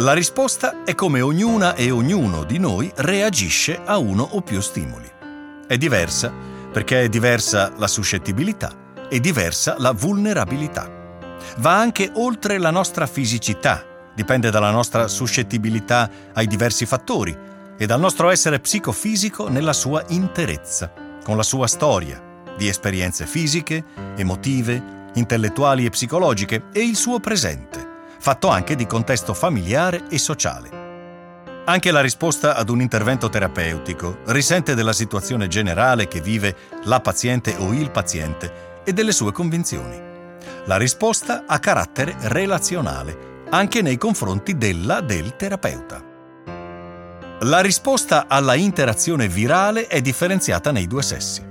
[0.00, 5.06] La risposta è come ognuna e ognuno di noi reagisce a uno o più stimoli.
[5.66, 6.32] È diversa
[6.72, 8.72] perché è diversa la suscettibilità
[9.10, 10.90] e diversa la vulnerabilità.
[11.58, 13.84] Va anche oltre la nostra fisicità,
[14.14, 17.36] dipende dalla nostra suscettibilità ai diversi fattori
[17.76, 20.90] e dal nostro essere psicofisico nella sua interezza,
[21.22, 23.84] con la sua storia di esperienze fisiche,
[24.16, 27.79] emotive, intellettuali e psicologiche e il suo presente,
[28.20, 30.88] fatto anche di contesto familiare e sociale.
[31.64, 37.56] Anche la risposta ad un intervento terapeutico risente della situazione generale che vive la paziente
[37.58, 39.98] o il paziente e delle sue convinzioni.
[40.66, 46.04] La risposta ha carattere relazionale, anche nei confronti della del terapeuta.
[47.40, 51.42] La risposta alla interazione virale è differenziata nei due sessi.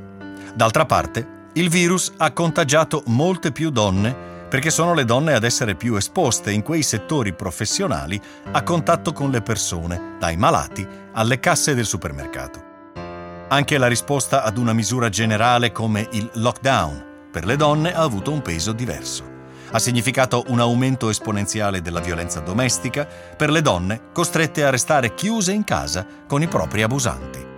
[0.53, 5.75] D'altra parte, il virus ha contagiato molte più donne perché sono le donne ad essere
[5.75, 8.19] più esposte in quei settori professionali
[8.51, 12.67] a contatto con le persone, dai malati alle casse del supermercato.
[13.47, 18.31] Anche la risposta ad una misura generale come il lockdown per le donne ha avuto
[18.31, 19.37] un peso diverso.
[19.71, 25.51] Ha significato un aumento esponenziale della violenza domestica per le donne costrette a restare chiuse
[25.51, 27.48] in casa con i propri abusanti.